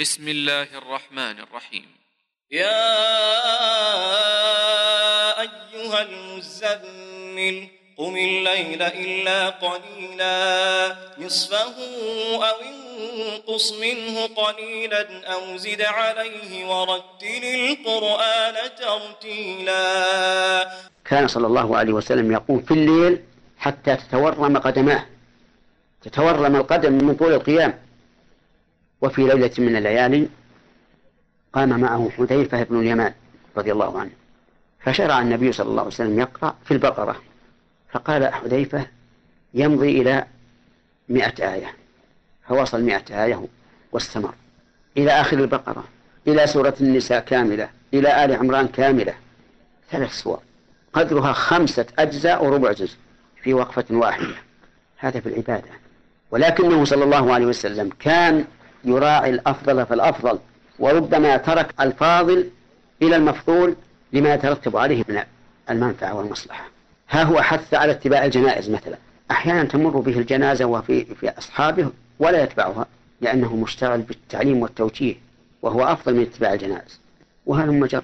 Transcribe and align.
بسم 0.00 0.28
الله 0.28 0.68
الرحمن 0.80 1.36
الرحيم. 1.44 1.84
يا 2.50 2.88
أيها 5.40 6.02
المزمل 6.02 7.68
قم 7.98 8.16
الليل 8.16 8.82
إلا 8.82 9.48
قليلا. 9.48 10.96
نصفه 11.18 11.76
أو 12.48 12.56
انقص 12.72 13.72
منه 13.72 14.26
قليلا 14.26 15.26
أو 15.32 15.56
زد 15.56 15.82
عليه 15.82 16.66
ورتل 16.70 17.44
القرآن 17.44 18.56
ترتيلا. 18.80 19.84
كان 21.04 21.28
صلى 21.28 21.46
الله 21.46 21.76
عليه 21.76 21.92
وسلم 21.92 22.32
يقوم 22.32 22.62
في 22.62 22.74
الليل 22.74 23.24
حتى 23.58 23.96
تتورم 23.96 24.58
قدماه. 24.58 25.06
تتورم 26.02 26.56
القدم 26.56 26.92
من 26.92 27.14
طول 27.14 27.32
القيام. 27.32 27.89
وفي 29.02 29.22
ليلة 29.22 29.50
من 29.58 29.76
الليالي 29.76 30.28
قام 31.52 31.80
معه 31.80 32.10
حذيفة 32.18 32.62
بن 32.62 32.80
اليمان 32.80 33.12
رضي 33.56 33.72
الله 33.72 34.00
عنه 34.00 34.10
فشرع 34.80 35.20
النبي 35.20 35.52
صلى 35.52 35.68
الله 35.68 35.80
عليه 35.82 35.92
وسلم 35.92 36.20
يقرأ 36.20 36.56
في 36.64 36.70
البقرة 36.74 37.16
فقال 37.92 38.34
حذيفة 38.34 38.86
يمضي 39.54 40.02
إلى 40.02 40.26
مئة 41.08 41.54
آية 41.54 41.74
فوصل 42.48 42.82
مئة 42.82 43.24
آية 43.24 43.44
واستمر 43.92 44.34
إلى 44.96 45.10
آخر 45.10 45.38
البقرة 45.38 45.84
إلى 46.26 46.46
سورة 46.46 46.74
النساء 46.80 47.20
كاملة 47.20 47.68
إلى 47.94 48.24
آل 48.24 48.32
عمران 48.32 48.68
كاملة 48.68 49.14
ثلاث 49.90 50.12
سور 50.12 50.40
قدرها 50.92 51.32
خمسة 51.32 51.86
أجزاء 51.98 52.44
وربع 52.44 52.72
جزء 52.72 52.96
في 53.42 53.54
وقفة 53.54 53.84
واحدة 53.90 54.34
هذا 54.98 55.20
في 55.20 55.28
العبادة 55.28 55.70
ولكنه 56.30 56.84
صلى 56.84 57.04
الله 57.04 57.34
عليه 57.34 57.46
وسلم 57.46 57.90
كان 57.98 58.44
يراعي 58.84 59.30
الأفضل 59.30 59.86
فالأفضل 59.86 60.38
وربما 60.78 61.36
ترك 61.36 61.74
الفاضل 61.80 62.50
إلى 63.02 63.16
المفضول 63.16 63.76
لما 64.12 64.34
يترتب 64.34 64.76
عليه 64.76 65.04
من 65.08 65.22
المنفعة 65.70 66.14
والمصلحة. 66.14 66.64
ها 67.10 67.22
هو 67.22 67.40
حث 67.40 67.74
على 67.74 67.92
اتباع 67.92 68.24
الجنائز 68.24 68.70
مثلا. 68.70 68.96
أحيانا 69.30 69.64
تمر 69.64 70.00
به 70.00 70.18
الجنازة 70.18 70.64
وفي 70.64 71.04
في 71.04 71.38
أصحابه 71.38 71.90
ولا 72.18 72.42
يتبعها 72.42 72.86
لأنه 73.20 73.56
مشتغل 73.56 74.00
بالتعليم 74.00 74.62
والتوجيه 74.62 75.14
وهو 75.62 75.82
أفضل 75.82 76.14
من 76.14 76.22
اتباع 76.22 76.52
الجنائز. 76.52 77.00
وهذا 77.46 77.70
مجرة 77.70 78.02